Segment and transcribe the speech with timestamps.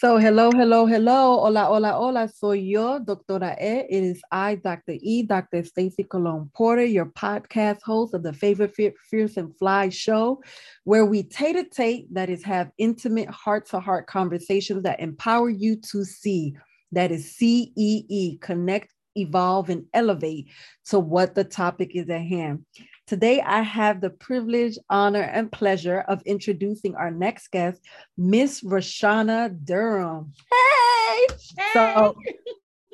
[0.00, 1.40] So, hello, hello, hello.
[1.40, 2.28] Hola, hola, hola.
[2.28, 3.84] Soy yo, Doctora E.
[3.90, 4.92] It is I, Dr.
[5.00, 5.64] E, Dr.
[5.64, 8.76] Stacy Colon Porter, your podcast host of the Favorite
[9.10, 10.40] Fierce and Fly show,
[10.84, 16.04] where we tate, that is, have intimate heart to heart conversations that empower you to
[16.04, 16.54] see.
[16.92, 20.46] That is C E E, connect, evolve, and elevate
[20.90, 22.64] to what the topic is at hand.
[23.08, 27.80] Today, I have the privilege, honor, and pleasure of introducing our next guest,
[28.18, 30.34] Miss Rashana Durham.
[30.52, 31.26] Hey!
[31.56, 31.70] hey.
[31.72, 32.14] So,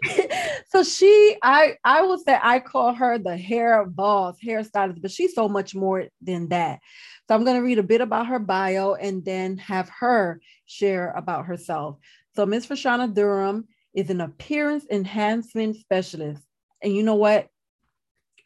[0.68, 5.34] so she, I, I will say I call her the hair boss, hairstylist, but she's
[5.34, 6.78] so much more than that.
[7.26, 11.10] So I'm going to read a bit about her bio and then have her share
[11.16, 11.96] about herself.
[12.36, 16.44] So Miss Rashana Durham is an appearance enhancement specialist.
[16.80, 17.48] And you know what?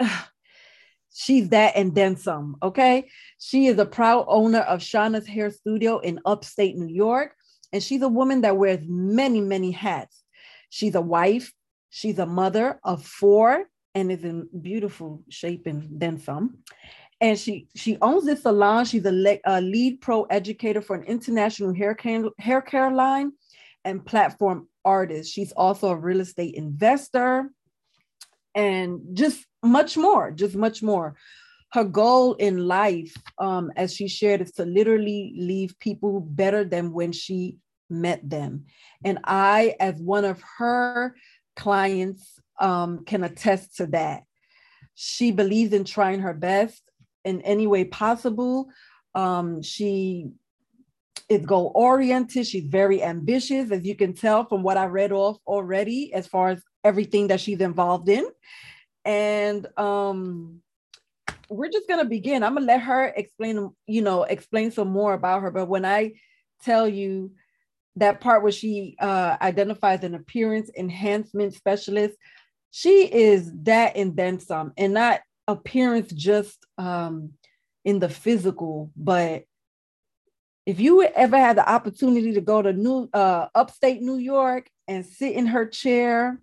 [1.21, 2.57] She's that and then some.
[2.63, 3.11] Okay.
[3.41, 7.35] She is a proud owner of Shauna's Hair Studio in upstate New York.
[7.73, 10.23] And she's a woman that wears many, many hats.
[10.71, 11.53] She's a wife,
[11.91, 13.65] she's a mother of four,
[13.97, 16.59] and is in beautiful shape and then some.
[17.21, 18.85] And she she owns this salon.
[18.85, 23.33] She's a, le- a lead pro educator for an international hair care, hair care line
[23.85, 25.33] and platform artist.
[25.33, 27.51] She's also a real estate investor
[28.55, 31.15] and just much more, just much more.
[31.73, 36.93] Her goal in life, um, as she shared, is to literally leave people better than
[36.93, 37.59] when she
[37.91, 38.65] met them.
[39.05, 41.15] And I, as one of her
[41.57, 44.23] clients, um, can attest to that.
[44.95, 46.83] She believes in trying her best
[47.25, 48.69] in any way possible.
[49.15, 50.31] Um, she
[51.29, 52.47] is goal oriented.
[52.47, 56.49] She's very ambitious, as you can tell from what I read off already, as far
[56.49, 58.27] as everything that she's involved in
[59.05, 60.63] and um
[61.49, 62.43] we're just gonna begin.
[62.43, 65.51] I'm gonna let her explain, you know, explain some more about her.
[65.51, 66.15] But when I
[66.63, 67.33] tell you
[67.97, 72.17] that part where she uh, identifies an appearance enhancement specialist,
[72.71, 77.33] she is that and then some, and not appearance just um,
[77.85, 79.45] in the physical, but
[80.67, 85.07] if you ever had the opportunity to go to New uh, upstate New York and
[85.07, 86.39] sit in her chair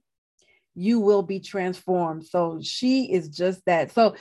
[0.75, 2.25] you will be transformed.
[2.25, 3.91] So she is just that.
[3.91, 4.15] So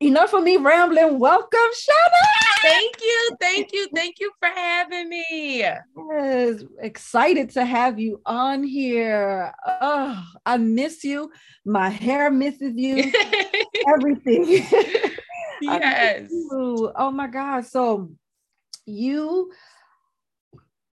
[0.00, 1.18] enough of me rambling.
[1.18, 2.42] Welcome, Shauna.
[2.62, 3.30] Thank you.
[3.40, 3.88] Thank you.
[3.94, 5.58] Thank you for having me.
[5.60, 9.52] Yes, excited to have you on here.
[9.66, 11.30] Oh, I miss you.
[11.64, 13.12] My hair misses you.
[13.96, 14.44] Everything.
[15.60, 16.30] yes.
[16.30, 17.66] Oh my God.
[17.66, 18.12] So
[18.86, 19.50] you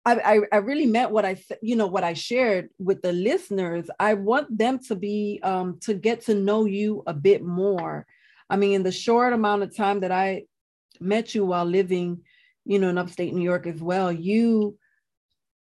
[0.05, 3.89] I, I, really meant what I you know what I shared with the listeners.
[3.99, 8.07] I want them to be um, to get to know you a bit more.
[8.49, 10.45] I mean, in the short amount of time that I
[10.99, 12.21] met you while living,
[12.65, 14.77] you know, in upstate New York as well, you,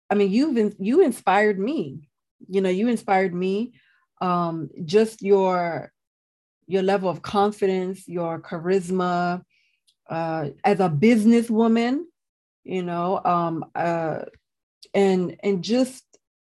[0.09, 2.09] I mean, you've been, you inspired me.
[2.49, 3.73] You know, you inspired me.
[4.19, 5.91] Um, just your
[6.67, 9.41] your level of confidence, your charisma,
[10.09, 12.03] uh, as a businesswoman,
[12.63, 14.19] you know um uh
[14.93, 16.03] and and just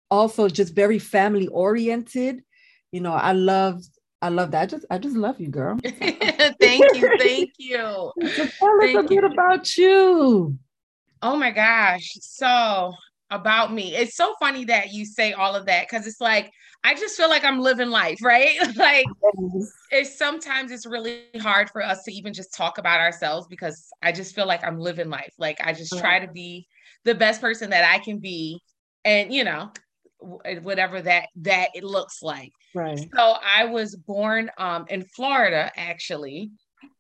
[0.09, 2.43] also just very family oriented.
[2.91, 3.81] You know i love
[4.21, 4.61] i love that.
[4.61, 5.77] I just i just love you girl.
[5.83, 8.11] Thank you thank you.
[8.35, 10.57] So tell thank us a bit about you.
[11.21, 12.17] Oh my gosh.
[12.21, 12.93] So
[13.29, 13.95] about me.
[13.95, 16.51] It's so funny that you say all of that because it's like
[16.83, 18.57] I just feel like I'm living life, right?
[18.75, 19.05] like
[19.91, 24.11] it's sometimes it's really hard for us to even just talk about ourselves because I
[24.11, 25.33] just feel like I'm living life.
[25.37, 26.67] Like I just try to be
[27.03, 28.61] the best person that I can be
[29.05, 29.71] and you know
[30.19, 32.51] whatever that that it looks like.
[32.73, 32.99] Right.
[32.99, 36.51] So I was born um in Florida actually.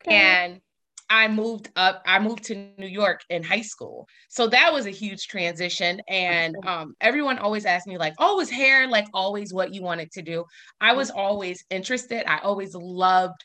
[0.01, 0.15] Okay.
[0.15, 0.61] And
[1.09, 4.07] I moved up, I moved to New York in high school.
[4.29, 6.01] So that was a huge transition.
[6.07, 10.11] And um, everyone always asked me, like, oh, is hair like always what you wanted
[10.11, 10.45] to do?
[10.81, 12.29] I was always interested.
[12.29, 13.43] I always loved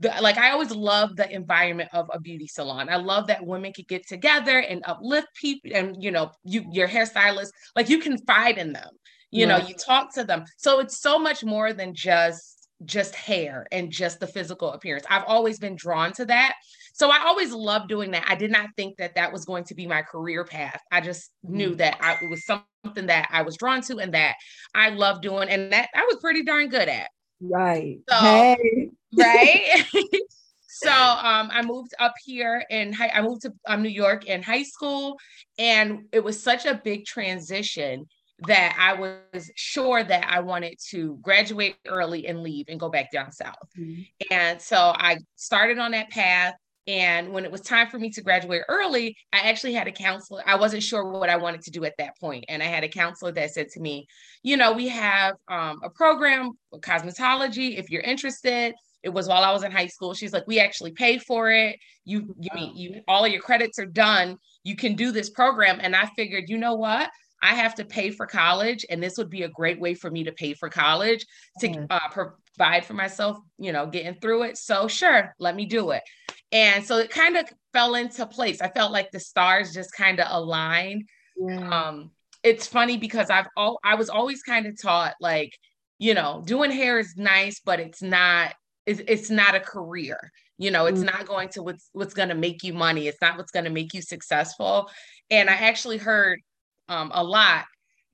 [0.00, 2.88] the like I always loved the environment of a beauty salon.
[2.88, 6.88] I love that women could get together and uplift people and you know, you your
[6.88, 8.90] hairstylist, like you confide in them,
[9.30, 9.58] you yeah.
[9.58, 10.44] know, you talk to them.
[10.58, 15.06] So it's so much more than just just hair and just the physical appearance.
[15.08, 16.54] I've always been drawn to that.
[16.96, 18.24] So I always loved doing that.
[18.26, 20.80] I did not think that that was going to be my career path.
[20.90, 21.76] I just knew mm.
[21.76, 24.36] that I, it was something that I was drawn to and that
[24.74, 27.10] I loved doing and that I was pretty darn good at.
[27.38, 27.98] Right.
[28.08, 28.90] So, hey.
[29.14, 29.84] right.
[30.68, 34.42] so um, I moved up here in high, I moved to um, New York in
[34.42, 35.18] high school
[35.58, 38.06] and it was such a big transition
[38.46, 43.12] that I was sure that I wanted to graduate early and leave and go back
[43.12, 43.54] down south.
[43.78, 44.02] Mm-hmm.
[44.30, 46.54] And so I started on that path.
[46.86, 50.42] And when it was time for me to graduate early, I actually had a counselor.
[50.46, 52.44] I wasn't sure what I wanted to do at that point.
[52.48, 54.06] And I had a counselor that said to me,
[54.42, 58.74] you know, we have um, a program, cosmetology, if you're interested.
[59.02, 60.14] It was while I was in high school.
[60.14, 61.76] She's like, we actually pay for it.
[62.04, 64.36] You, you mean you all of your credits are done.
[64.62, 65.78] You can do this program.
[65.80, 67.10] And I figured, you know what?
[67.42, 70.24] I have to pay for college, and this would be a great way for me
[70.24, 71.24] to pay for college
[71.60, 74.56] to uh, provide for myself, you know, getting through it.
[74.56, 76.02] So, sure, let me do it.
[76.52, 78.60] And so it kind of fell into place.
[78.60, 81.04] I felt like the stars just kind of aligned.
[81.36, 81.68] Yeah.
[81.68, 82.10] Um,
[82.42, 85.52] it's funny because I've all I was always kind of taught like,
[85.98, 88.54] you know, doing hair is nice, but it's not
[88.86, 90.30] it's, it's not a career.
[90.58, 91.16] You know, it's mm-hmm.
[91.16, 93.08] not going to what's what's going to make you money.
[93.08, 94.88] It's not what's going to make you successful.
[95.30, 96.40] And I actually heard
[96.88, 97.64] um, a lot.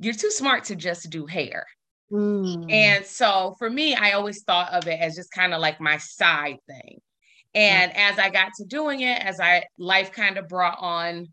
[0.00, 1.66] You're too smart to just do hair.
[2.10, 2.70] Mm.
[2.72, 5.98] And so for me, I always thought of it as just kind of like my
[5.98, 7.00] side thing.
[7.54, 11.28] And as I got to doing it, as I life kind of brought on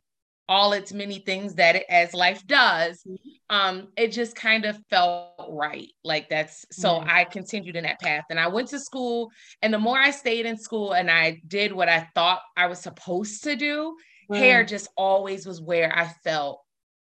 [0.50, 3.56] all its many things that it as life does, mm-hmm.
[3.56, 5.90] um, it just kind of felt right.
[6.04, 7.10] Like that's so mm-hmm.
[7.10, 8.26] I continued in that path.
[8.30, 9.30] And I went to school,
[9.62, 12.80] and the more I stayed in school and I did what I thought I was
[12.80, 13.96] supposed to do,
[14.30, 14.42] mm-hmm.
[14.42, 16.62] hair just always was where I felt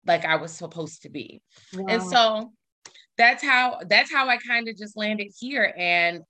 [0.07, 1.43] like I was supposed to be.
[1.75, 1.87] Wow.
[1.89, 2.53] And so
[3.17, 6.21] that's how that's how I kind of just landed here and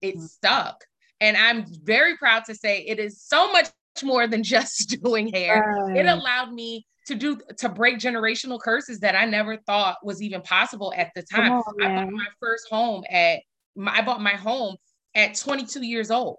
[0.00, 0.24] it mm-hmm.
[0.24, 0.84] stuck.
[1.22, 3.68] And I'm very proud to say it is so much
[4.02, 5.88] more than just doing hair.
[5.94, 10.42] It allowed me to do to break generational curses that I never thought was even
[10.42, 11.52] possible at the time.
[11.52, 13.40] On, I bought my first home at
[13.76, 14.76] my, I bought my home
[15.14, 16.38] at 22 years old.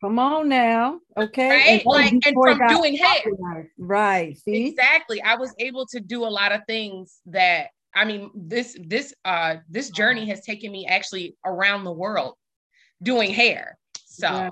[0.00, 0.98] Come on now.
[1.16, 1.48] Okay.
[1.48, 1.66] Right?
[1.66, 3.66] And, like, and from doing hair.
[3.78, 4.36] Right.
[4.38, 4.68] See?
[4.68, 5.22] Exactly.
[5.22, 9.56] I was able to do a lot of things that I mean, this this uh
[9.68, 12.34] this journey has taken me actually around the world
[13.02, 13.78] doing hair.
[14.12, 14.50] So.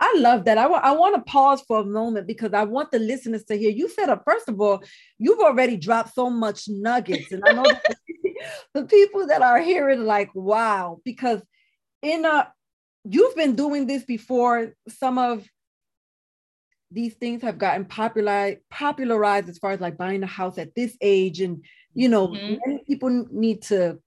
[0.00, 0.58] I love that.
[0.58, 3.56] I, w- I want to pause for a moment because I want the listeners to
[3.56, 3.70] hear.
[3.70, 4.82] You said, uh, first of all,
[5.18, 7.32] you've already dropped so much nuggets.
[7.32, 7.64] And I know
[8.74, 11.40] the people that are hearing, like, wow, because
[12.02, 12.52] in a,
[13.04, 15.46] you've been doing this before some of
[16.90, 20.96] these things have gotten popular popularized as far as like buying a house at this
[21.02, 21.62] age and
[21.92, 22.56] you know mm-hmm.
[22.64, 23.98] many people need to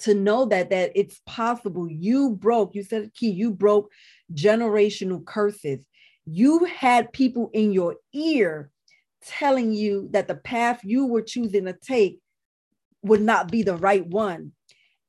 [0.00, 1.88] to know that that it's possible.
[1.88, 3.90] You broke you said it key you broke
[4.32, 5.84] generational curses.
[6.26, 8.70] You had people in your ear
[9.24, 12.20] telling you that the path you were choosing to take
[13.02, 14.52] would not be the right one.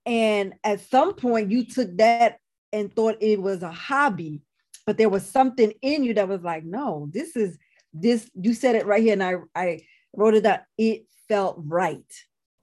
[0.05, 2.37] And at some point you took that
[2.73, 4.41] and thought it was a hobby
[4.87, 7.57] but there was something in you that was like no this is
[7.93, 9.81] this you said it right here and i i
[10.15, 10.59] wrote it down.
[10.77, 12.05] It felt right.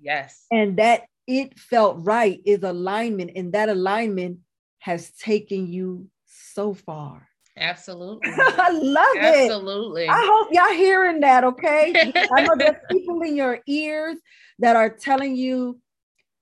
[0.00, 0.44] Yes.
[0.50, 4.38] And that it felt right is alignment, and that alignment
[4.78, 7.28] has taken you so far.
[7.56, 8.30] Absolutely.
[8.36, 10.04] I love Absolutely.
[10.04, 10.08] it.
[10.08, 10.08] Absolutely.
[10.08, 12.12] I hope y'all hearing that, okay?
[12.34, 14.16] I know there's people in your ears
[14.60, 15.78] that are telling you,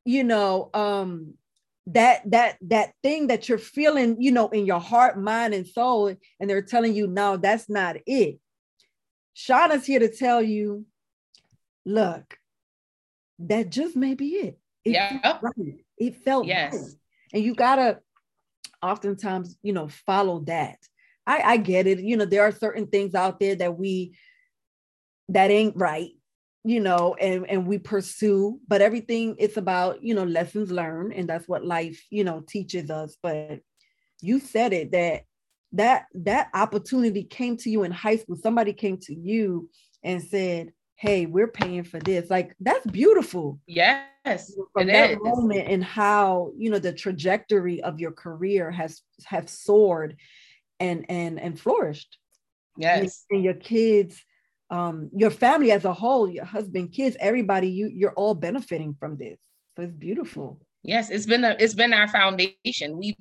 [0.04, 1.34] you know, um,
[1.88, 6.14] that that that thing that you're feeling, you know, in your heart, mind, and soul,
[6.40, 8.38] and they're telling you, no, that's not it.
[9.36, 10.86] Shauna's here to tell you,
[11.84, 12.38] look,
[13.40, 14.58] that just may be it.
[14.86, 15.20] It yeah.
[15.20, 15.84] Felt right.
[15.98, 16.74] It felt yes.
[16.74, 16.92] Right.
[17.34, 17.98] And you gotta
[18.80, 20.78] oftentimes, you know, follow that.
[21.26, 21.98] I, I get it.
[21.98, 24.16] You know, there are certain things out there that we
[25.28, 26.10] that ain't right,
[26.62, 31.28] you know, and and we pursue, but everything it's about, you know, lessons learned, and
[31.28, 33.16] that's what life, you know, teaches us.
[33.20, 33.58] But
[34.22, 35.24] you said it that
[35.72, 38.36] that that opportunity came to you in high school.
[38.36, 39.68] Somebody came to you
[40.04, 42.30] and said, hey, we're paying for this.
[42.30, 43.60] Like that's beautiful.
[43.66, 44.54] Yes.
[44.72, 45.18] From that is.
[45.20, 50.16] moment and how you know the trajectory of your career has have soared
[50.80, 52.18] and and and flourished.
[52.76, 53.24] Yes.
[53.30, 54.22] And, and your kids,
[54.70, 59.16] um, your family as a whole, your husband, kids, everybody, you you're all benefiting from
[59.16, 59.38] this.
[59.76, 60.60] So it's beautiful.
[60.82, 62.96] Yes, it's been a, it's been our foundation.
[62.96, 63.16] We've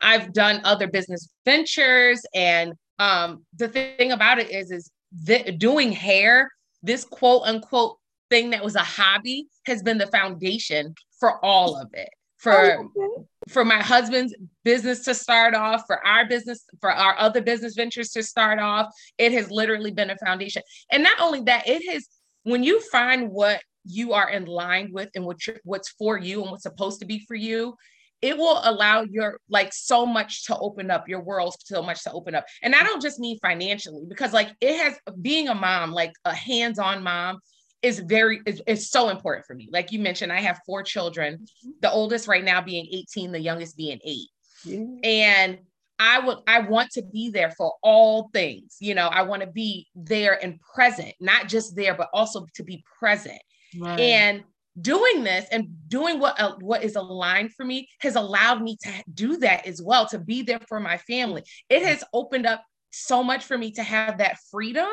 [0.00, 4.90] I've done other business ventures and um the thing about it is is
[5.24, 6.50] that doing hair
[6.82, 7.98] this quote unquote
[8.30, 12.10] thing that was a hobby has been the foundation for all of it.
[12.38, 14.34] For oh, for my husband's
[14.64, 18.86] business to start off for our business for our other business ventures to start off
[19.18, 20.62] it has literally been a foundation.
[20.90, 22.06] And not only that it has
[22.44, 26.50] when you find what you are in line with and what what's for you and
[26.50, 27.74] what's supposed to be for you
[28.22, 32.12] it will allow your like so much to open up your world so much to
[32.12, 35.92] open up and i don't just mean financially because like it has being a mom
[35.92, 37.38] like a hands-on mom
[37.82, 41.34] is very is, is so important for me like you mentioned i have four children
[41.34, 41.70] mm-hmm.
[41.80, 44.18] the oldest right now being 18 the youngest being 8
[44.64, 44.84] yeah.
[45.04, 45.58] and
[46.02, 48.78] I would I want to be there for all things.
[48.80, 52.62] You know, I want to be there and present, not just there, but also to
[52.62, 53.38] be present.
[53.78, 54.00] Right.
[54.00, 54.44] And
[54.80, 58.90] doing this and doing what uh, what is aligned for me has allowed me to
[59.12, 61.42] do that as well to be there for my family.
[61.68, 64.88] It has opened up so much for me to have that freedom.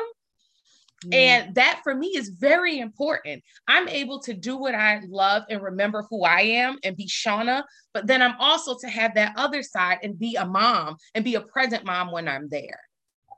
[1.04, 1.14] Mm.
[1.14, 3.44] and that for me is very important.
[3.68, 7.62] I'm able to do what i love and remember who i am and be shauna
[7.94, 11.36] but then i'm also to have that other side and be a mom and be
[11.36, 12.80] a present mom when i'm there.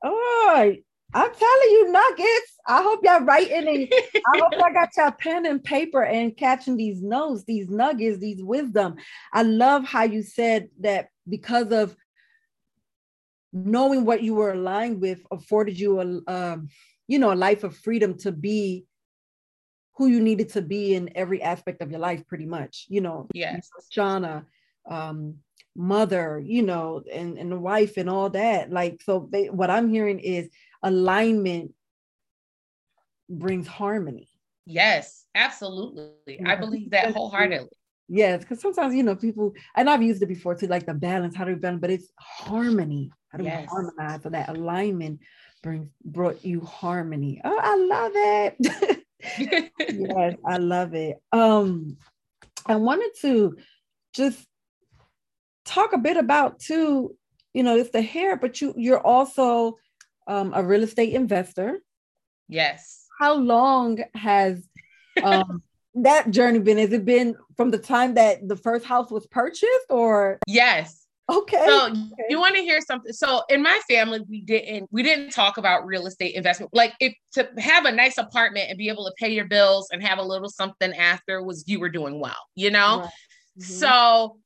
[0.02, 0.74] Oh
[1.12, 2.58] I'm telling you nuggets.
[2.66, 3.92] I hope y'all writing and
[4.34, 8.42] I hope y'all got your pen and paper and catching these notes, these nuggets, these
[8.42, 8.96] wisdom.
[9.32, 11.96] I love how you said that because of
[13.52, 16.68] knowing what you were aligned with afforded you a um,
[17.08, 18.86] you know a life of freedom to be
[19.96, 23.26] who you needed to be in every aspect of your life pretty much you know
[23.34, 24.44] yes shauna
[24.88, 25.34] um,
[25.74, 29.88] mother you know and and the wife and all that like so they, what i'm
[29.88, 30.48] hearing is
[30.82, 31.72] alignment
[33.28, 34.28] brings harmony.
[34.66, 36.40] Yes, absolutely.
[36.44, 37.68] I believe that wholeheartedly.
[38.08, 41.36] Yes, because sometimes you know people, and I've used it before too, like the balance.
[41.36, 41.80] How do we balance?
[41.80, 43.10] But it's harmony.
[43.28, 43.62] How do yes.
[43.62, 44.22] we harmonize?
[44.22, 45.20] So that alignment
[45.62, 47.40] brings brought you harmony.
[47.44, 49.04] Oh, I love it.
[49.38, 51.18] yes, I love it.
[51.30, 51.96] Um,
[52.66, 53.56] I wanted to
[54.12, 54.44] just
[55.64, 57.16] talk a bit about too.
[57.54, 59.76] You know, it's the hair, but you you're also
[60.26, 61.80] um, a real estate investor.
[62.48, 63.06] Yes.
[63.18, 64.66] How long has
[65.22, 65.62] um,
[65.94, 66.78] that journey been?
[66.78, 70.38] Has it been from the time that the first house was purchased or?
[70.46, 71.06] Yes.
[71.30, 71.64] Okay.
[71.64, 72.24] So okay.
[72.28, 73.12] you want to hear something?
[73.12, 76.74] So in my family, we didn't we didn't talk about real estate investment.
[76.74, 80.02] Like if to have a nice apartment and be able to pay your bills and
[80.02, 83.00] have a little something after was you were doing well, you know.
[83.00, 83.10] Right.
[83.60, 83.62] Mm-hmm.
[83.62, 84.38] So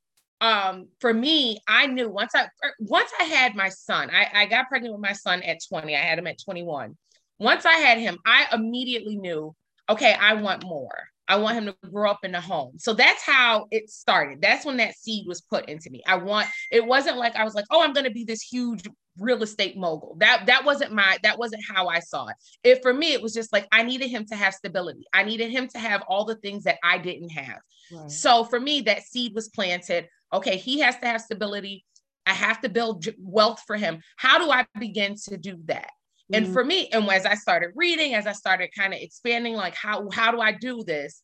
[0.45, 4.47] um, for me, I knew once I er, once I had my son, I, I
[4.47, 5.97] got pregnant with my son at 20.
[5.97, 6.95] I had him at 21.
[7.39, 9.55] Once I had him, I immediately knew,
[9.89, 11.09] okay, I want more.
[11.27, 12.75] I want him to grow up in a home.
[12.77, 14.43] So that's how it started.
[14.43, 16.03] That's when that seed was put into me.
[16.07, 18.87] I want it wasn't like I was like, oh, I'm going to be this huge
[19.19, 20.17] real estate mogul.
[20.21, 22.37] That that wasn't my that wasn't how I saw it.
[22.63, 25.07] It for me it was just like I needed him to have stability.
[25.15, 27.61] I needed him to have all the things that I didn't have.
[27.91, 28.11] Right.
[28.11, 31.85] So for me that seed was planted okay, he has to have stability.
[32.27, 34.01] I have to build wealth for him.
[34.17, 35.91] How do I begin to do that?
[36.33, 36.45] Mm-hmm.
[36.45, 39.75] And for me, and as I started reading, as I started kind of expanding, like
[39.75, 41.23] how how do I do this?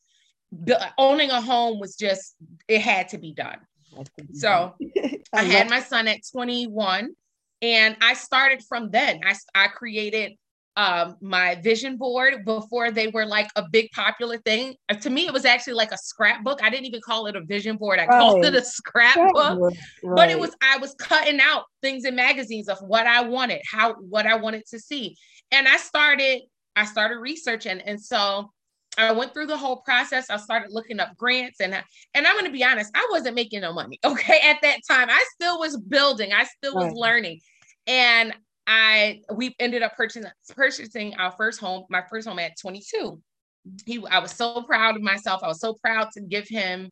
[0.99, 2.35] owning a home was just
[2.67, 3.59] it had to be done.
[4.33, 4.75] So
[5.33, 7.11] I had my son at 21,
[7.63, 9.21] and I started from then.
[9.25, 10.33] I I created
[10.77, 14.75] um, my vision board before they were like a big popular thing.
[14.89, 16.63] Uh, to me, it was actually like a scrapbook.
[16.63, 17.99] I didn't even call it a vision board.
[17.99, 18.21] I right.
[18.21, 19.61] called it a scrapbook.
[19.61, 19.77] Right.
[20.03, 23.95] But it was I was cutting out things in magazines of what I wanted, how
[23.95, 25.17] what I wanted to see.
[25.51, 26.43] And I started
[26.77, 28.51] I started researching and so
[28.99, 30.31] I went through the whole process.
[30.31, 31.83] I started looking up grants and I,
[32.15, 33.99] and I'm going to be honest, I wasn't making no money.
[34.05, 36.33] Okay, at that time, I still was building.
[36.33, 36.95] I still was right.
[36.95, 37.41] learning.
[37.87, 38.35] And
[38.73, 43.21] I we ended up purchasing purchasing our first home, my first home at 22.
[43.85, 45.43] He I was so proud of myself.
[45.43, 46.89] I was so proud to give him,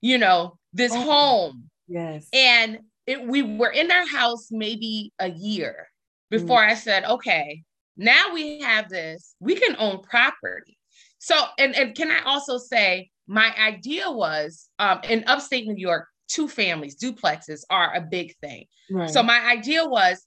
[0.00, 1.64] you know, this oh, home.
[1.88, 2.26] Yes.
[2.32, 5.88] And it, we were in our house maybe a year
[6.30, 6.70] before mm.
[6.70, 7.64] I said, okay,
[7.98, 10.78] now we have this, we can own property.
[11.18, 16.06] So, and, and can I also say, my idea was um, in upstate New York,
[16.28, 18.64] two families, duplexes are a big thing.
[18.90, 19.10] Right.
[19.10, 20.24] So, my idea was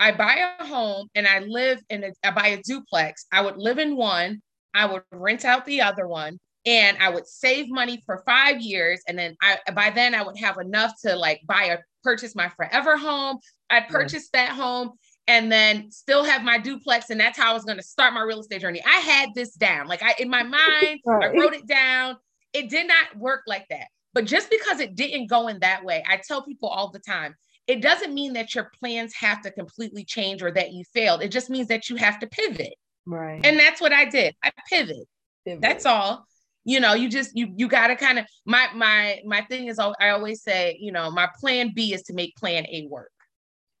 [0.00, 3.26] I buy a home and I live in a, I buy a duplex.
[3.32, 4.40] I would live in one,
[4.74, 9.02] I would rent out the other one, and I would save money for five years.
[9.06, 12.48] And then I by then I would have enough to like buy a purchase my
[12.48, 13.38] forever home.
[13.68, 14.92] I'd purchase that home
[15.26, 17.10] and then still have my duplex.
[17.10, 18.82] And that's how I was going to start my real estate journey.
[18.84, 19.86] I had this down.
[19.86, 21.24] Like I in my mind, right.
[21.24, 22.16] I wrote it down.
[22.52, 23.86] It did not work like that.
[24.12, 27.34] But just because it didn't go in that way, I tell people all the time,
[27.66, 31.22] it doesn't mean that your plans have to completely change or that you failed.
[31.22, 32.74] It just means that you have to pivot.
[33.06, 33.44] Right.
[33.44, 34.34] And that's what I did.
[34.42, 35.06] I pivot.
[35.44, 35.60] pivot.
[35.60, 36.24] That's all.
[36.64, 39.78] You know, you just you you got to kind of my my my thing is
[39.78, 43.10] I always say, you know, my plan B is to make plan A work.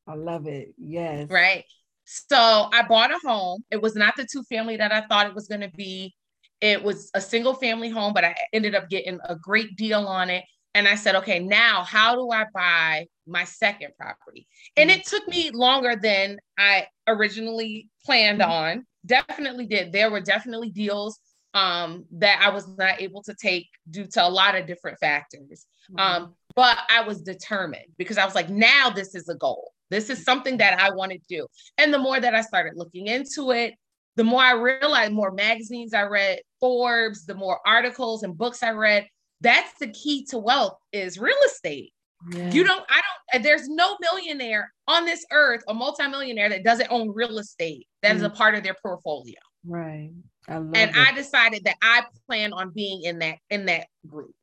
[0.06, 0.74] I love it.
[0.78, 1.28] Yes.
[1.30, 1.64] Right.
[2.04, 3.62] So I bought a home.
[3.70, 6.14] It was not the two family that I thought it was going to be.
[6.60, 10.28] It was a single family home, but I ended up getting a great deal on
[10.28, 10.44] it.
[10.74, 14.46] And I said, okay, now how do I buy my second property?
[14.76, 15.00] And mm-hmm.
[15.00, 18.50] it took me longer than I originally planned mm-hmm.
[18.50, 18.86] on.
[19.04, 19.92] Definitely did.
[19.92, 21.18] There were definitely deals
[21.54, 25.66] um, that I was not able to take due to a lot of different factors.
[25.90, 25.98] Mm-hmm.
[25.98, 29.72] Um, but I was determined because I was like, now this is a goal.
[29.90, 31.46] This is something that I want to do.
[31.78, 33.74] And the more that I started looking into it,
[34.16, 38.70] the more I realized, more magazines I read, Forbes, the more articles and books I
[38.70, 39.06] read.
[39.40, 41.92] That's the key to wealth is real estate.
[42.30, 42.50] Yeah.
[42.50, 43.00] You don't, I
[43.32, 47.86] don't, there's no millionaire on this earth, a multimillionaire that doesn't own real estate.
[48.02, 48.16] That mm.
[48.16, 48.34] is a mm.
[48.34, 49.38] part of their portfolio.
[49.66, 50.10] Right.
[50.48, 50.96] I and it.
[50.96, 54.34] I decided that I plan on being in that in that group.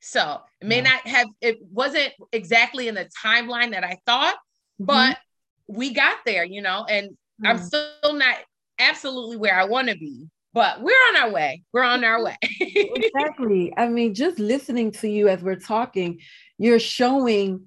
[0.00, 4.36] So it may not have it wasn't exactly in the timeline that I thought,
[4.80, 4.84] mm-hmm.
[4.86, 5.18] but
[5.66, 7.16] we got there, you know, and.
[7.44, 8.38] I'm still not
[8.78, 11.62] absolutely where I want to be, but we're on our way.
[11.74, 12.38] We're on our way.
[12.40, 13.74] exactly.
[13.76, 16.18] I mean, just listening to you as we're talking,
[16.56, 17.66] you're showing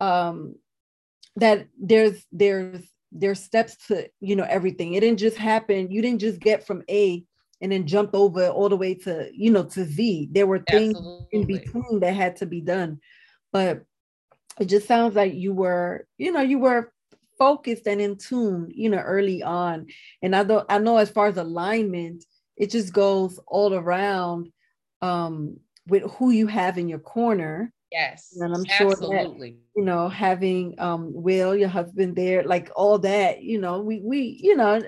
[0.00, 0.56] um
[1.36, 6.20] that there's there's there's steps to you know everything it didn't just happen you didn't
[6.20, 7.24] just get from a
[7.60, 10.96] and then jumped over all the way to you know to z there were things
[10.96, 11.28] Absolutely.
[11.30, 12.98] in between that had to be done
[13.52, 13.84] but
[14.58, 16.92] it just sounds like you were you know you were
[17.44, 19.86] focused and in tune you know early on
[20.22, 22.24] and i don't i know as far as alignment
[22.56, 24.48] it just goes all around
[25.02, 28.36] um with who you have in your corner Yes.
[28.40, 29.50] And I'm sure absolutely.
[29.50, 34.00] that, you know, having um Will, your husband there, like all that, you know, we
[34.00, 34.82] we, you know,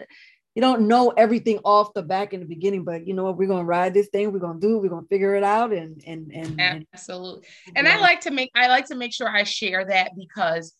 [0.56, 3.46] you don't know everything off the back in the beginning, but you know what, we're
[3.46, 6.86] gonna ride this thing, we're gonna do, we're gonna figure it out and and and
[6.92, 7.46] absolutely.
[7.68, 10.74] And, and I like to make I like to make sure I share that because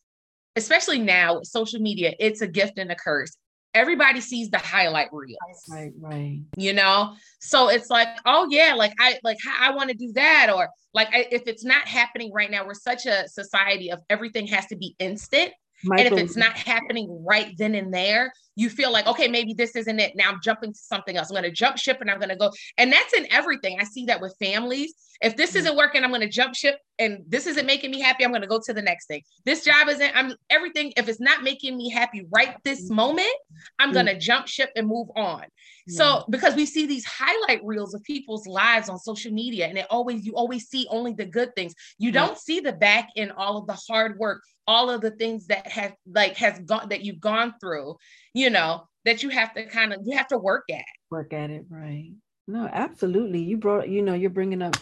[0.56, 3.36] especially now with social media, it's a gift and a curse
[3.76, 5.38] everybody sees the highlight reels.
[5.70, 6.40] Right, right.
[6.56, 10.50] You know, so it's like, oh yeah, like I like I want to do that,
[10.52, 14.46] or like I, if it's not happening right now, we're such a society of everything
[14.48, 15.52] has to be instant.
[15.84, 16.06] Michael.
[16.06, 19.76] And if it's not happening right then and there, you feel like, okay, maybe this
[19.76, 20.16] isn't it.
[20.16, 21.30] Now I'm jumping to something else.
[21.30, 22.50] I'm going to jump ship and I'm going to go.
[22.78, 23.78] And that's in everything.
[23.78, 24.94] I see that with families.
[25.20, 25.58] If this mm-hmm.
[25.58, 28.24] isn't working, I'm going to jump ship and this isn't making me happy.
[28.24, 29.22] I'm going to go to the next thing.
[29.44, 30.94] This job isn't, I'm everything.
[30.96, 32.94] If it's not making me happy right this mm-hmm.
[32.94, 33.36] moment,
[33.78, 34.20] I'm going to mm-hmm.
[34.20, 35.44] jump ship and move on.
[35.88, 39.86] So because we see these highlight reels of people's lives on social media and it
[39.88, 41.74] always, you always see only the good things.
[41.96, 45.46] You don't see the back in all of the hard work, all of the things
[45.46, 47.96] that have like has gone that you've gone through
[48.36, 50.84] you know, that you have to kind of you have to work at.
[51.10, 52.12] Work at it, right?
[52.46, 53.42] No, absolutely.
[53.42, 54.76] You brought, you know, you're bringing up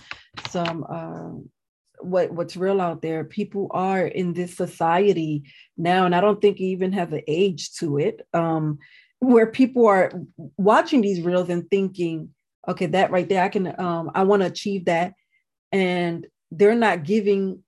[0.49, 1.31] some uh,
[2.01, 3.23] what what's real out there.
[3.23, 5.44] People are in this society
[5.77, 8.81] now, and I don't think it even has an age to it, um,
[9.20, 10.11] where people are
[10.57, 12.31] watching these reels and thinking,
[12.66, 15.14] okay, that right there, I can, um, I want to achieve that,
[15.70, 17.62] and they're not giving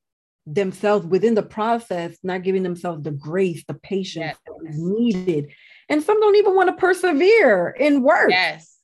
[0.47, 4.37] themselves within the process, not giving themselves the grace, the patience yes.
[4.47, 5.53] that is needed
[5.89, 8.31] and some don't even want to persevere in work.
[8.31, 8.77] Yes.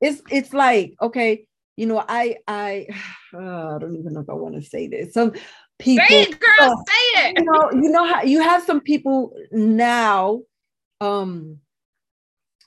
[0.00, 2.86] It's it's like, okay, you know, I I
[3.34, 3.38] uh,
[3.76, 5.14] I don't even know if I want to say this.
[5.14, 5.32] Some
[5.78, 7.38] people say it, girl, uh, say it.
[7.38, 10.42] You know, you know how you have some people now.
[11.00, 11.58] Um,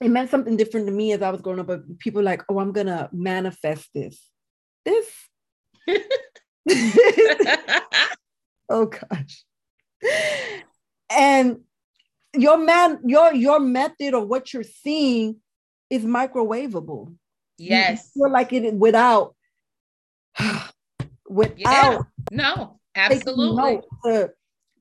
[0.02, 2.60] it meant something different to me as I was growing up, but people like, oh,
[2.60, 4.28] I'm gonna manifest this.
[4.86, 5.10] This.
[8.70, 9.44] oh gosh.
[11.10, 11.60] And
[12.36, 15.38] your man your your method of what you're seeing
[15.90, 17.14] is microwavable
[17.58, 19.36] yes you feel like it without
[21.30, 22.00] without yeah.
[22.32, 24.32] no absolutely to,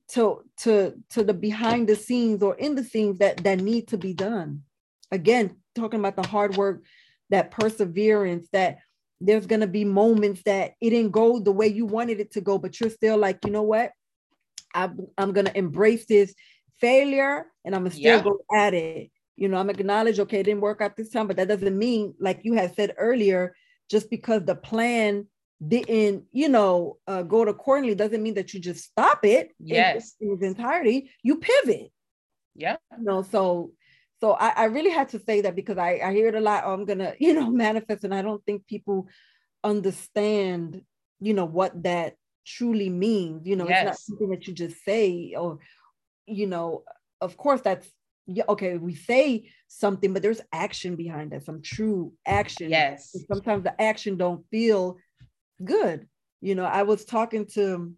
[0.09, 3.97] to to to the behind the scenes or in the scenes that that need to
[3.97, 4.63] be done
[5.11, 6.83] again talking about the hard work
[7.29, 8.79] that perseverance that
[9.25, 12.41] there's going to be moments that it didn't go the way you wanted it to
[12.41, 13.91] go but you're still like you know what
[14.75, 16.33] I'm, I'm going to embrace this
[16.79, 18.23] failure and I'm gonna still yeah.
[18.23, 19.09] go at it.
[19.35, 22.13] You know, I'm acknowledge, okay, it didn't work out this time, but that doesn't mean,
[22.19, 23.55] like you had said earlier,
[23.89, 25.27] just because the plan
[25.65, 29.51] didn't, you know, uh, go accordingly doesn't mean that you just stop it.
[29.59, 30.13] Yes.
[30.19, 31.91] In, in its entirety, you pivot.
[32.55, 32.75] Yeah.
[32.97, 33.71] You know, so
[34.23, 36.63] so I, I really had to say that because I, I hear it a lot.
[36.65, 39.09] Oh, I'm gonna, you know, manifest, and I don't think people
[39.65, 40.81] understand,
[41.19, 42.15] you know, what that
[42.47, 43.45] truly means.
[43.45, 43.79] You know, yes.
[43.79, 45.59] it's not something that you just say or
[46.25, 46.83] you know,
[47.19, 47.91] of course, that's
[48.25, 52.69] yeah, okay, we say something, but there's action behind that, some true action.
[52.69, 53.13] Yes.
[53.13, 54.99] And sometimes the action don't feel
[55.61, 56.07] good.
[56.39, 57.93] You know, I was talking to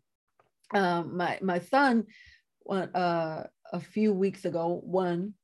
[0.73, 2.05] um, my my son
[2.67, 4.81] uh, a few weeks ago.
[4.83, 5.35] One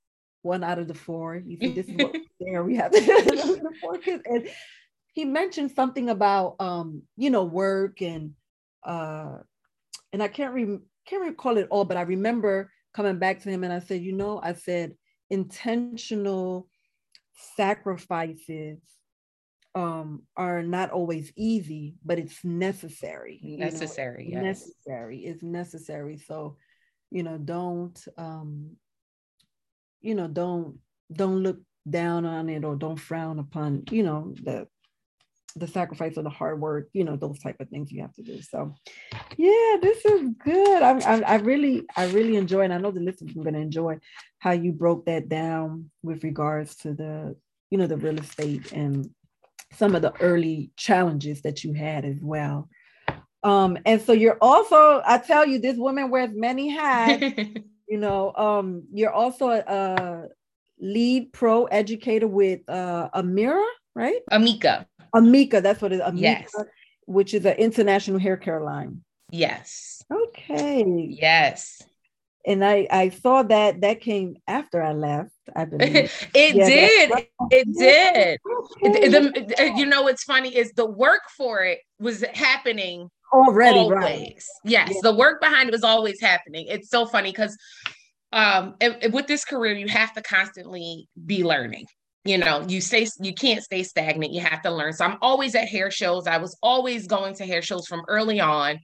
[0.42, 1.36] one out of the four.
[1.36, 4.48] You see, this is what there we have the four kids, and
[5.14, 8.32] he mentioned something about um, you know work and
[8.84, 9.38] uh,
[10.14, 13.64] and I can't re- can't recall it all, but I remember coming back to him
[13.64, 14.96] and I said, you know, I said
[15.30, 16.68] intentional
[17.56, 18.80] sacrifices
[19.74, 23.40] um, are not always easy, but it's necessary.
[23.42, 24.44] Necessary, you know?
[24.44, 24.68] yes.
[24.68, 25.20] Necessary.
[25.20, 26.18] It's necessary.
[26.18, 26.58] So,
[27.10, 28.72] you know, don't um,
[30.02, 30.80] you know, don't
[31.12, 31.60] don't look
[31.90, 34.68] down on it or don't frown upon, you know, the
[35.56, 38.22] the sacrifice or the hard work, you know, those type of things you have to
[38.22, 38.42] do.
[38.42, 38.74] So,
[39.38, 40.82] yeah, this is good.
[40.82, 43.60] I, I, I really, I really enjoy, and I know the listeners are going to
[43.60, 43.98] enjoy
[44.40, 47.36] how you broke that down with regards to the,
[47.70, 49.10] you know, the real estate and
[49.74, 52.70] some of the early challenges that you had as well.
[53.44, 57.24] Um, and so you're also, I tell you, this woman wears many hats.
[57.92, 60.28] you know, um, you're also a, a
[60.80, 64.22] lead pro educator with uh, Amira, right?
[64.32, 64.86] Amika.
[65.14, 66.02] Amika, that's what it is.
[66.02, 66.56] Amika, yes.
[67.06, 69.04] which is an international hair care line.
[69.30, 70.02] Yes.
[70.10, 70.86] Okay.
[71.10, 71.82] Yes.
[72.46, 75.36] And I I saw that that came after I left.
[75.54, 75.96] I believe
[76.34, 77.12] it yeah, did.
[77.52, 78.40] It did.
[78.86, 79.08] Okay.
[79.10, 83.80] The, you know, what's funny is the work for it was happening already.
[83.80, 83.96] Always.
[83.96, 84.44] Right.
[84.64, 85.00] Yes, yeah.
[85.04, 86.68] the work behind it was always happening.
[86.68, 87.58] It's so funny because
[88.34, 91.86] um, it, it, with this career, you have to constantly be learning
[92.24, 95.56] you know you stay you can't stay stagnant you have to learn so i'm always
[95.56, 98.80] at hair shows i was always going to hair shows from early on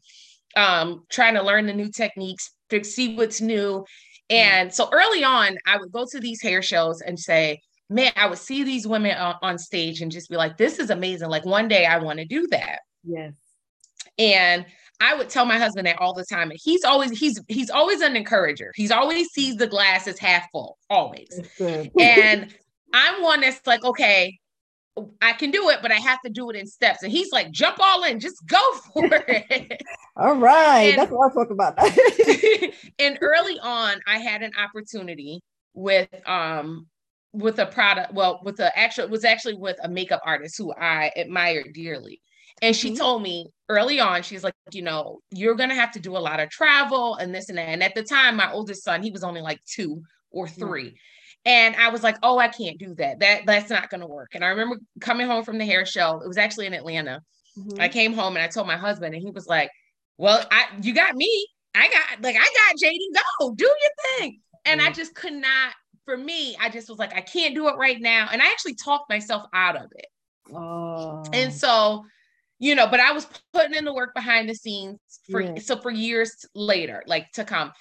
[0.55, 3.85] um trying to learn the new techniques to see what's new
[4.29, 8.27] and so early on i would go to these hair shows and say man i
[8.27, 11.45] would see these women on, on stage and just be like this is amazing like
[11.45, 13.33] one day i want to do that yes
[14.17, 14.65] and
[14.99, 16.49] I would tell my husband that all the time.
[16.49, 18.71] And he's always he's he's always an encourager.
[18.75, 21.39] He's always sees the glass as half full, always.
[21.59, 22.53] and
[22.93, 24.39] I'm one that's like, okay,
[25.21, 27.03] I can do it, but I have to do it in steps.
[27.03, 29.81] And he's like, jump all in, just go for it.
[30.15, 30.89] all right.
[30.89, 31.77] And, That's what I talk about.
[32.99, 35.41] and early on, I had an opportunity
[35.73, 36.87] with um
[37.33, 40.73] with a product, well, with the actual it was actually with a makeup artist who
[40.73, 42.19] I admired dearly.
[42.61, 42.97] And she mm-hmm.
[42.97, 46.39] told me early on, she's like, you know, you're gonna have to do a lot
[46.39, 47.67] of travel and this and that.
[47.69, 50.95] And at the time, my oldest son, he was only like two or 3 mm-hmm.
[51.45, 53.19] And I was like, oh, I can't do that.
[53.19, 54.31] That that's not gonna work.
[54.33, 56.19] And I remember coming home from the hair show.
[56.23, 57.21] It was actually in Atlanta.
[57.57, 57.79] Mm-hmm.
[57.79, 59.71] I came home and I told my husband, and he was like,
[60.17, 61.47] Well, I you got me.
[61.73, 62.97] I got like I got JD.
[63.39, 64.41] Go, do your thing.
[64.67, 65.73] And I just could not,
[66.05, 68.27] for me, I just was like, I can't do it right now.
[68.31, 70.07] And I actually talked myself out of it.
[70.53, 71.23] Oh.
[71.31, 72.03] And so,
[72.59, 75.59] you know, but I was putting in the work behind the scenes for yeah.
[75.59, 77.71] so for years later, like to come.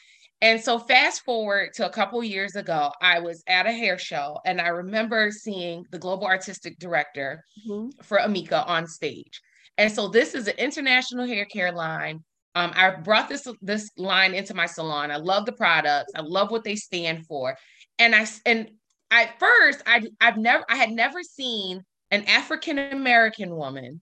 [0.42, 4.38] And so fast forward to a couple years ago, I was at a hair show
[4.44, 7.88] and I remember seeing the global artistic director mm-hmm.
[8.02, 9.40] for Amika on stage.
[9.78, 12.22] And so this is an international hair care line.
[12.54, 15.10] Um, I brought this this line into my salon.
[15.10, 16.12] I love the products.
[16.14, 17.56] I love what they stand for.
[17.98, 18.70] And I and
[19.10, 24.00] at first I I've never I had never seen an African American woman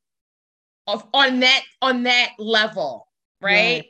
[0.87, 3.07] of on that on that level,
[3.41, 3.53] right?
[3.53, 3.85] right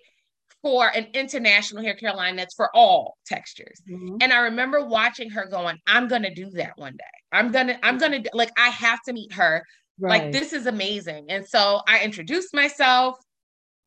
[0.65, 3.83] for an international hair care line that's for all textures.
[3.87, 4.17] Mm-hmm.
[4.23, 7.05] And I remember watching her going, I'm gonna do that one day.
[7.33, 9.63] I'm gonna, I'm gonna like I have to meet her.
[10.01, 10.23] Right.
[10.23, 11.27] Like this is amazing.
[11.29, 13.19] And so I introduced myself.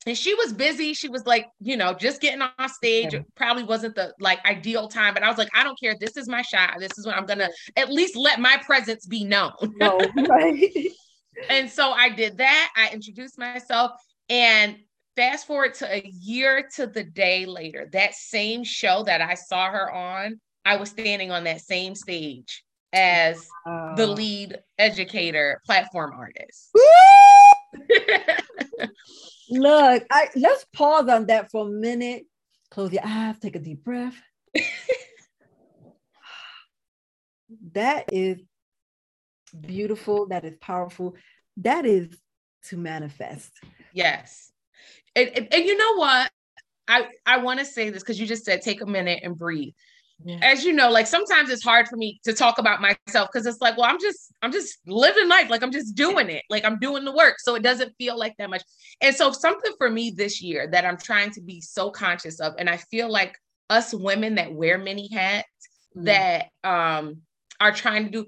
[0.06, 0.93] And she was busy.
[0.93, 3.13] She was like, you know, just getting on stage.
[3.13, 3.26] Okay.
[3.36, 5.96] Probably wasn't the like ideal time, but I was like, I don't care.
[6.00, 6.76] This is my shot.
[6.80, 9.52] This is what I'm gonna at least let my presence be known.
[9.78, 10.91] No, right.
[11.50, 12.73] And so I did that.
[12.76, 13.91] I introduced myself,
[14.30, 14.78] and
[15.15, 19.69] fast forward to a year to the day later, that same show that I saw
[19.69, 23.95] her on, I was standing on that same stage as wow.
[23.95, 26.69] the lead educator platform artist.
[29.50, 32.23] Look, I let's pause on that for a minute.
[32.69, 34.15] Close your eyes, take a deep breath.
[37.73, 38.41] that is
[39.52, 40.28] beautiful.
[40.28, 41.16] That is powerful.
[41.58, 42.10] That is
[42.66, 43.52] to manifest.
[43.94, 44.52] Yes
[45.18, 46.32] and, and, and you know what?
[46.88, 49.74] I, I want to say this because you just said take a minute and breathe.
[50.24, 50.40] Yeah.
[50.42, 53.62] As you know, like sometimes it's hard for me to talk about myself because it's
[53.62, 56.80] like, well, I'm just, I'm just living life, like I'm just doing it, like I'm
[56.80, 57.40] doing the work.
[57.40, 58.64] So it doesn't feel like that much.
[59.02, 62.54] And so something for me this year that I'm trying to be so conscious of,
[62.58, 63.38] and I feel like
[63.70, 65.48] us women that wear many hats
[65.96, 66.06] mm-hmm.
[66.06, 67.18] that um
[67.60, 68.26] are trying to do,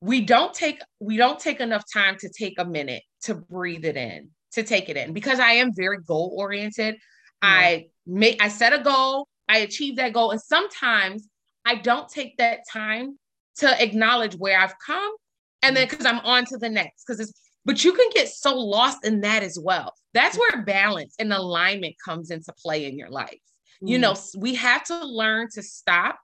[0.00, 3.96] we don't take we don't take enough time to take a minute to breathe it
[3.96, 6.94] in to take it in because I am very goal oriented.
[6.94, 6.98] Yeah.
[7.42, 11.28] I make I set a goal, I achieve that goal, and sometimes
[11.64, 13.18] I don't take that time
[13.58, 15.14] to acknowledge where I've come,
[15.62, 16.12] and then because mm.
[16.12, 17.04] I'm on to the next.
[17.06, 17.32] Because it's
[17.64, 19.94] but you can get so lost in that as well.
[20.12, 23.40] That's where balance and alignment comes into play in your life.
[23.82, 23.88] Mm.
[23.88, 26.18] You know, we have to learn to stop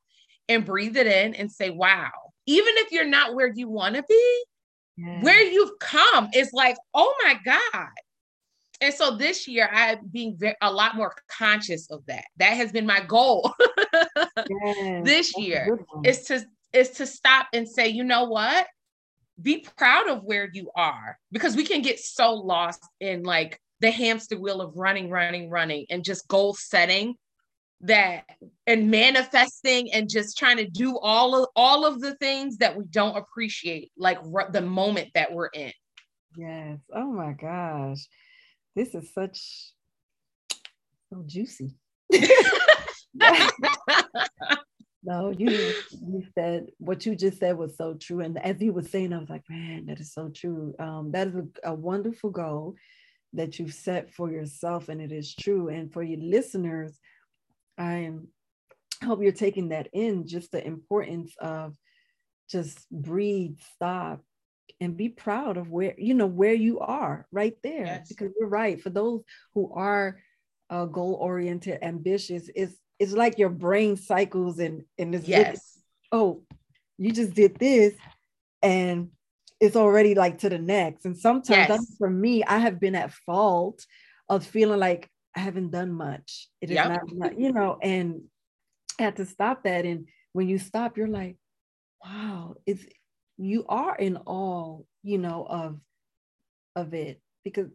[0.48, 2.11] and breathe it in and say, wow,
[2.50, 4.44] even if you're not where you want to be,
[4.96, 5.22] yes.
[5.22, 7.88] where you've come is like, oh my God.
[8.80, 12.24] And so this year, I'm being very, a lot more conscious of that.
[12.38, 13.54] That has been my goal
[14.50, 18.66] yes, this year is to is to stop and say, you know what?
[19.40, 23.90] Be proud of where you are because we can get so lost in like the
[23.90, 27.14] hamster wheel of running, running, running, and just goal setting
[27.82, 28.24] that
[28.66, 32.84] and manifesting and just trying to do all of all of the things that we
[32.90, 35.72] don't appreciate like r- the moment that we're in.
[36.36, 36.78] Yes.
[36.94, 38.06] Oh my gosh.
[38.76, 39.72] This is such
[41.10, 41.74] so juicy.
[45.02, 48.20] No you you said what you just said was so true.
[48.20, 50.74] And as you were saying i was like man that is so true.
[50.78, 52.74] Um, that is a, a wonderful goal
[53.32, 55.68] that you've set for yourself and it is true.
[55.68, 56.98] And for your listeners
[57.78, 58.11] I
[59.04, 61.74] hope you're taking that in, just the importance of
[62.50, 64.20] just breathe, stop,
[64.80, 67.87] and be proud of where, you know, where you are right there.
[67.87, 68.09] Yes.
[68.09, 68.80] Because you're right.
[68.80, 69.22] For those
[69.54, 70.20] who are
[70.68, 75.78] uh, goal oriented, ambitious, it's it's like your brain cycles and and this yes.
[76.12, 76.42] oh,
[76.98, 77.94] you just did this
[78.62, 79.09] and
[79.59, 81.04] it's already like to the next.
[81.04, 81.96] And sometimes yes.
[81.98, 83.85] for me, I have been at fault
[84.28, 86.48] of feeling like I haven't done much.
[86.60, 86.88] It is yep.
[86.88, 88.22] not, not, you know, and
[88.98, 89.84] I had to stop that.
[89.84, 91.36] And when you stop, you're like,
[92.04, 92.84] wow, it's
[93.36, 95.80] you are in awe, you know, of
[96.76, 97.20] of it.
[97.44, 97.68] Because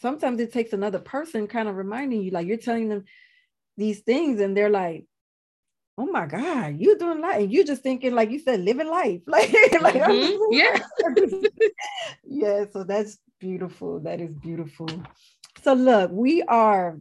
[0.00, 3.04] sometimes it takes another person kind of reminding you, like you're telling them
[3.76, 5.06] these things, and they're like,
[5.98, 7.40] oh my God, you're doing life.
[7.40, 9.20] And you're just thinking, like you said, living life.
[9.26, 10.52] Like, like mm-hmm.
[10.52, 10.78] yeah.
[12.24, 12.64] yeah.
[12.72, 14.00] So that's beautiful.
[14.00, 14.88] That is beautiful.
[15.62, 16.98] So look, we are.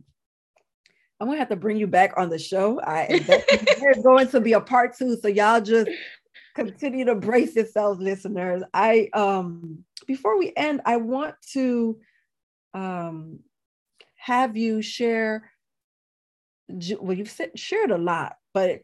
[1.20, 2.82] I'm gonna have to bring you back on the show.
[2.82, 3.20] I
[3.80, 5.90] there's going to be a part two, so y'all just
[6.56, 8.64] continue to brace yourselves, listeners.
[8.74, 12.00] I um before we end, I want to
[12.74, 13.40] um
[14.18, 15.52] have you share.
[17.00, 18.82] Well, you've shared a lot, but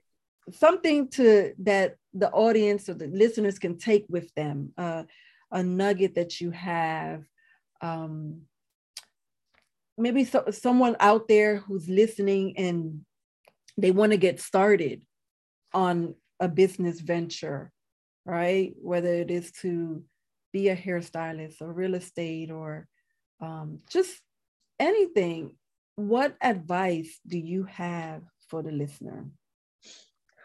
[0.52, 4.74] something to that the audience or the listeners can take with them.
[4.78, 5.04] Uh,
[5.52, 7.24] a nugget that you have
[7.82, 8.42] um,
[10.02, 13.02] maybe so, someone out there who's listening and
[13.78, 15.04] they want to get started
[15.74, 17.72] on a business venture,
[18.26, 18.74] right?
[18.82, 20.04] Whether it is to
[20.52, 22.88] be a hairstylist or real estate or
[23.40, 24.20] um, just
[24.80, 25.56] anything.
[25.96, 29.26] What advice do you have for the listener?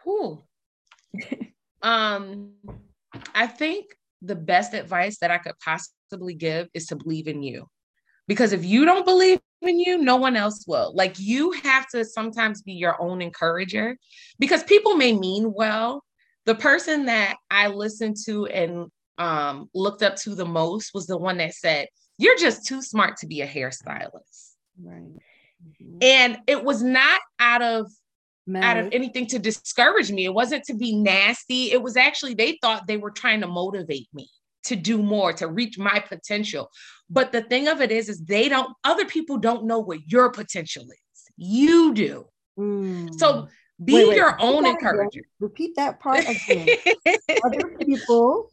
[0.04, 0.42] Who?
[1.82, 2.52] um,
[3.34, 7.68] I think the best advice that I could possibly give is to believe in you.
[8.28, 10.92] Because if you don't believe in you, no one else will.
[10.94, 13.96] Like you have to sometimes be your own encourager
[14.38, 16.02] because people may mean well.
[16.44, 18.86] The person that I listened to and
[19.18, 23.16] um, looked up to the most was the one that said, You're just too smart
[23.18, 24.52] to be a hairstylist.
[24.82, 25.02] Right.
[25.02, 25.98] Mm-hmm.
[26.02, 27.90] And it was not out of
[28.54, 30.24] out of anything to discourage me.
[30.24, 31.72] It wasn't to be nasty.
[31.72, 34.28] It was actually they thought they were trying to motivate me
[34.66, 36.70] to do more, to reach my potential.
[37.08, 40.30] But the thing of it is, is they don't, other people don't know what your
[40.30, 41.22] potential is.
[41.36, 42.26] You do.
[42.58, 43.18] Mm.
[43.18, 43.48] So
[43.82, 45.20] be wait, wait, your own encourager.
[45.20, 45.22] Again.
[45.40, 46.68] Repeat that part again.
[47.44, 48.50] other people.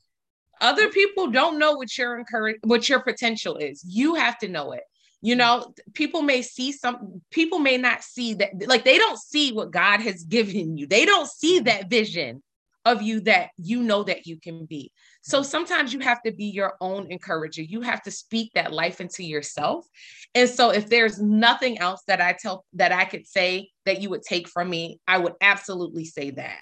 [0.62, 3.84] Other people don't know what your encourage what your potential is.
[3.86, 4.84] You have to know it.
[5.22, 9.54] You know, people may see some people may not see that like they don't see
[9.54, 10.86] what God has given you.
[10.86, 12.44] They don't see that vision
[12.86, 14.92] of you that you know that you can be.
[15.24, 17.62] So sometimes you have to be your own encourager.
[17.62, 19.88] You have to speak that life into yourself.
[20.36, 24.10] And so if there's nothing else that I tell that I could say that you
[24.10, 26.62] would take from me, I would absolutely say that.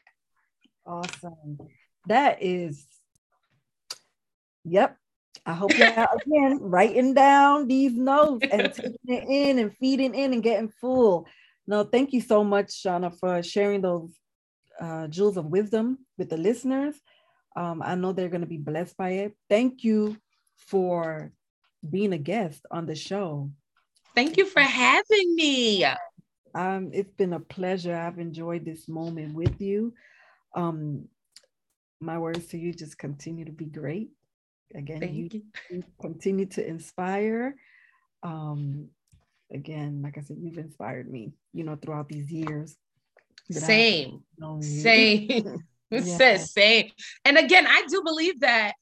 [0.85, 1.57] Awesome.
[2.07, 2.85] That is
[4.65, 4.95] Yep.
[5.45, 5.87] I hope you're
[6.25, 11.25] again writing down these notes and taking it in and feeding in and getting full.
[11.65, 14.11] No, thank you so much, Shauna, for sharing those
[14.79, 16.95] uh, jewels of wisdom with the listeners.
[17.55, 19.35] Um, I know they're going to be blessed by it.
[19.49, 20.17] Thank you
[20.55, 21.31] for
[21.89, 23.51] being a guest on the show.
[24.15, 25.85] Thank you for having me.
[26.53, 27.95] Um, it's been a pleasure.
[27.95, 29.93] I've enjoyed this moment with you.
[30.53, 31.07] Um,
[31.99, 34.09] my words to you just continue to be great.
[34.73, 35.83] Again, you, you.
[36.01, 37.55] continue to inspire.
[38.23, 38.87] Um,
[39.51, 42.75] again, like I said, you've inspired me, you know, throughout these years.
[43.49, 44.23] Same,
[44.61, 45.63] same.
[45.97, 46.17] It yeah.
[46.17, 46.91] says same.
[47.25, 48.73] And again, I do believe that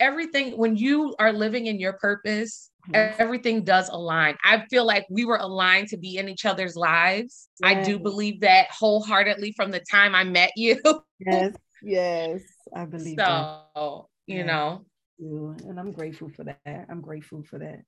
[0.00, 3.14] everything, when you are living in your purpose, mm-hmm.
[3.20, 4.36] everything does align.
[4.44, 7.48] I feel like we were aligned to be in each other's lives.
[7.62, 7.70] Yes.
[7.70, 10.80] I do believe that wholeheartedly from the time I met you.
[11.20, 12.42] yes, yes,
[12.74, 13.66] I believe so.
[13.74, 14.04] That.
[14.26, 14.84] You know,
[15.18, 16.86] And I'm grateful for that.
[16.90, 17.82] I'm grateful for that.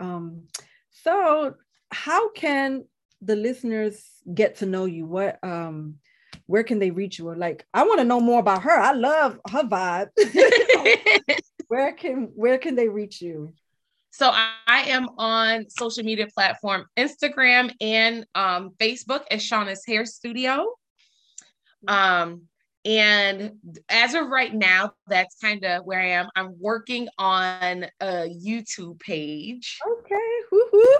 [0.00, 0.44] Um,
[0.90, 1.54] so
[1.90, 2.84] how can
[3.20, 5.06] the listeners get to know you?
[5.06, 5.96] What um
[6.48, 7.32] where can they reach you?
[7.34, 8.76] Like I want to know more about her.
[8.76, 10.08] I love her vibe.
[11.68, 13.52] where can where can they reach you?
[14.10, 20.06] So I, I am on social media platform Instagram and um, Facebook as Shauna's Hair
[20.06, 20.74] Studio.
[21.86, 22.42] Um,
[22.84, 23.52] and
[23.90, 26.28] as of right now, that's kind of where I am.
[26.34, 29.78] I'm working on a YouTube page.
[29.86, 30.30] Okay.
[30.50, 30.96] Woo-hoo.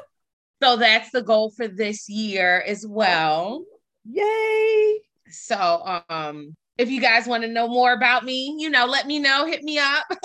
[0.62, 3.64] So that's the goal for this year as well.
[4.04, 5.00] Yay.
[5.30, 9.18] So um if you guys want to know more about me, you know, let me
[9.18, 10.06] know, hit me up.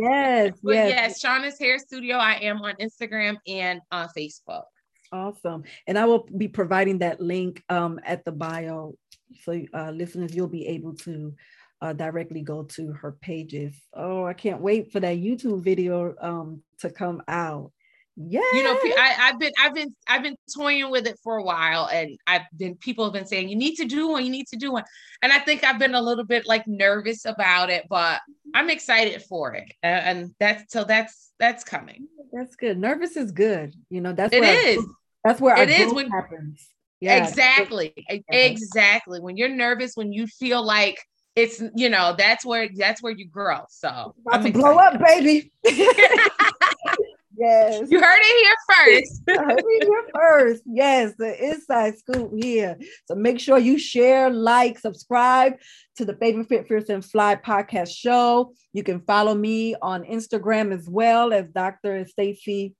[0.00, 0.90] Yes, yes.
[0.90, 2.16] yes, Shauna's Hair Studio.
[2.16, 4.62] I am on Instagram and uh, Facebook.
[5.10, 5.64] Awesome.
[5.88, 8.94] And I will be providing that link um, at the bio.
[9.42, 11.34] So, uh, listeners, you'll be able to
[11.82, 13.74] uh, directly go to her pages.
[13.92, 17.72] Oh, I can't wait for that YouTube video um, to come out.
[18.20, 18.40] Yeah.
[18.52, 21.88] You know, I, have been, I've been, I've been toying with it for a while,
[21.92, 24.56] and I've been, people have been saying, you need to do one, you need to
[24.56, 24.82] do one,
[25.22, 28.20] and I think I've been a little bit like nervous about it, but
[28.54, 32.08] I'm excited for it, and, and that's so that's that's coming.
[32.32, 32.76] That's good.
[32.76, 33.74] Nervous is good.
[33.88, 34.78] You know, that's it is.
[34.78, 34.84] Our,
[35.24, 36.66] that's where it is when happens.
[37.00, 37.94] Yeah, exactly,
[38.28, 39.20] exactly.
[39.20, 40.98] When you're nervous, when you feel like
[41.36, 43.60] it's you know that's where that's where you grow.
[43.70, 43.88] So
[44.26, 45.52] about I'm blow up, baby.
[47.38, 47.88] Yes.
[47.88, 49.22] You heard it here first.
[49.28, 50.62] heard it here first.
[50.66, 52.76] Yes, the inside scoop here.
[53.06, 55.54] So make sure you share, like, subscribe
[55.96, 58.52] to the Baby Fit Fierce and Fly podcast show.
[58.72, 62.04] You can follow me on Instagram as well as Dr.
[62.06, 62.74] Stacy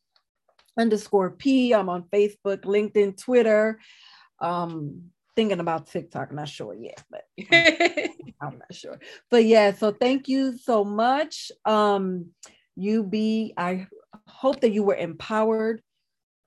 [0.78, 1.72] underscore P.
[1.72, 3.80] I'm on Facebook, LinkedIn, Twitter.
[4.40, 7.22] Um, thinking about TikTok, not sure yet, but
[8.40, 8.98] I'm not sure.
[9.30, 11.52] But yeah, so thank you so much.
[11.64, 12.30] Um,
[12.74, 13.86] you be I
[14.26, 15.82] hope that you were empowered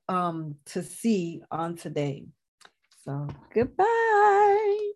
[0.10, 2.26] um, to see on today.
[3.04, 4.91] So, goodbye.